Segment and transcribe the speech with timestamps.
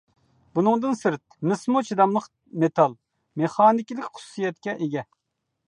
[0.59, 1.21] بۇنىڭدىن سىرت،
[1.51, 2.27] مىسمۇ چىداملىق
[2.65, 2.97] مېتال،
[3.43, 5.07] مېخانىكىلىق خۇسۇسىيەتكە ئىگە.